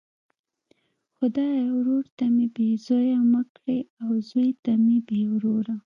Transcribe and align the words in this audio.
خدایه 1.17 1.65
ورور 1.77 2.05
ته 2.17 2.25
مي 2.35 2.47
بې 2.55 2.67
زویه 2.85 3.19
مه 3.31 3.41
کړې 3.55 3.79
او 4.03 4.09
زوی 4.29 4.49
ته 4.63 4.71
بې 5.07 5.21
وروره! 5.33 5.75